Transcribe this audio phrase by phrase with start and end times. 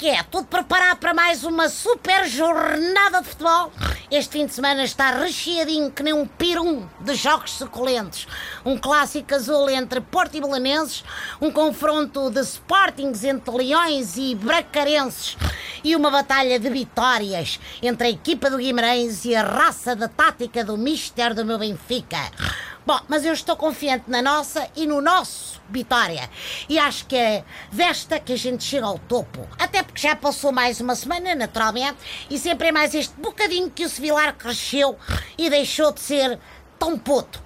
[0.00, 0.22] que é?
[0.22, 3.70] Tudo preparado para mais uma super jornada de futebol?
[4.10, 8.26] Este fim de semana está recheadinho que nem um pirum de jogos suculentos.
[8.64, 11.04] Um clássico azul entre Porto e Belenenses,
[11.38, 15.36] um confronto de Sportings entre Leões e Bracarenses
[15.84, 20.64] e uma batalha de vitórias entre a equipa do Guimarães e a raça da tática
[20.64, 22.30] do Mister do meu Benfica.
[22.86, 26.28] Bom, mas eu estou confiante na nossa e no nosso Vitória.
[26.68, 29.46] E acho que é desta que a gente chega ao topo.
[29.58, 31.98] Até porque já passou mais uma semana, naturalmente,
[32.28, 34.98] e sempre é mais este bocadinho que o Sevilar cresceu
[35.38, 36.40] e deixou de ser
[36.78, 37.40] tão puto.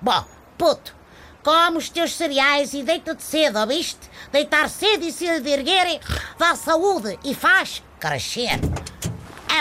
[0.00, 0.24] Bom,
[0.56, 0.94] puto,
[1.42, 4.08] come os teus cereais e deita-te cedo, ouviste?
[4.30, 6.00] Deitar cedo e se erguer
[6.38, 8.60] dá saúde e faz crescer.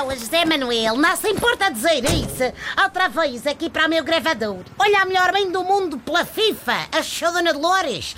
[0.04, 2.44] O José Manuel, não se importa dizer isso.
[2.84, 4.59] Outra vez aqui para o meu gravador.
[4.77, 8.14] Olha a melhor bem do mundo pela FIFA, a Dona Dolores.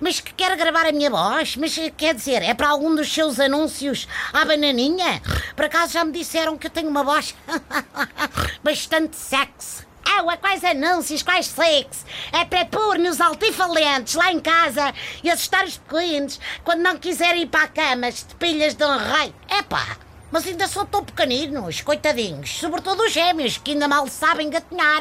[0.00, 1.56] Mas que quer gravar a minha voz?
[1.56, 5.22] Mas quer dizer, é para algum dos seus anúncios à bananinha?
[5.54, 7.34] Por acaso já me disseram que eu tenho uma voz
[8.62, 9.86] bastante sexy.
[10.04, 12.04] É, quais anúncios, quais sexy?
[12.32, 17.42] É para pôr nos altifalentes lá em casa e assustar os pequenos quando não quiserem
[17.42, 19.32] ir para a cama, de pilhas de um rei.
[19.48, 20.09] É pá.
[20.30, 22.58] Mas ainda são tão pequeninos, coitadinhos.
[22.58, 25.00] Sobretudo os gêmeos, que ainda mal sabem gatinhar.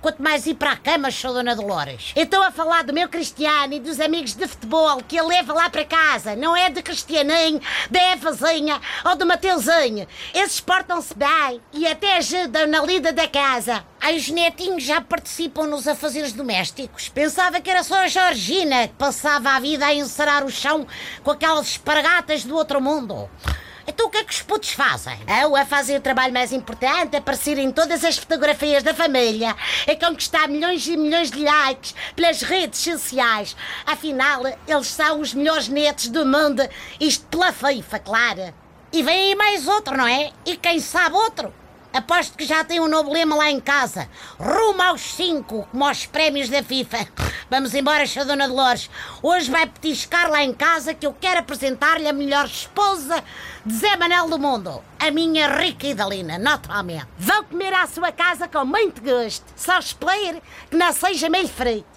[0.00, 2.12] Quanto mais ir para a cama, sou Dona Dolores.
[2.16, 5.68] Estou a falar do meu Cristiano e dos amigos de futebol que ele leva lá
[5.68, 6.34] para casa.
[6.34, 10.06] Não é de Cristianinho, da Evazinha ou do Mateuzinho.
[10.32, 13.84] Esses portam-se bem e até ajudam na lida da casa.
[14.00, 17.10] Ai, os netinhos já participam nos afazeres domésticos.
[17.10, 20.86] Pensava que era só a Georgina que passava a vida a encerar o chão
[21.22, 23.28] com aquelas espargatas do outro mundo.
[23.92, 25.18] Então o que é que os putos fazem?
[25.46, 30.06] Ou a fazem o trabalho mais importante, aparecer em todas as fotografias da família, a
[30.06, 33.56] conquistar milhões e milhões de likes pelas redes sociais.
[33.84, 36.62] Afinal, eles são os melhores netos do mundo,
[37.00, 38.54] isto pela FIFA, claro.
[38.92, 40.30] E vem aí mais outro, não é?
[40.46, 41.52] E quem sabe outro?
[41.92, 44.08] Aposto que já tem um novo lema lá em casa.
[44.38, 47.08] Rumo aos 5, como aos prémios da FIFA.
[47.50, 48.24] Vamos embora, Sra.
[48.24, 48.88] Dona Dolores.
[49.20, 53.24] Hoje vai petiscar lá em casa que eu quero apresentar-lhe a melhor esposa
[53.66, 54.82] de Zé Manel do mundo.
[55.00, 57.08] A minha rica Idalina, naturalmente.
[57.18, 59.44] Vão comer à sua casa com muito gosto.
[59.56, 60.40] Só espero
[60.70, 61.88] que não seja meio frito.